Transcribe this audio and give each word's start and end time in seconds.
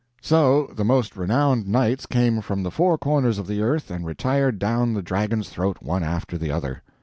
So 0.23 0.65
the 0.75 0.83
most 0.83 1.15
renowned 1.15 1.67
knights 1.67 2.07
came 2.07 2.41
from 2.41 2.63
the 2.63 2.71
four 2.71 2.97
corners 2.97 3.37
of 3.37 3.45
the 3.45 3.61
earth 3.61 3.91
and 3.91 4.03
retired 4.03 4.57
down 4.57 4.95
the 4.95 5.03
dragon's 5.03 5.49
throat 5.49 5.77
one 5.81 6.01
after 6.03 6.39
the 6.39 6.49
other. 6.49 6.81